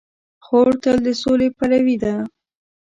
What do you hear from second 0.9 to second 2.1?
د سولې پلوي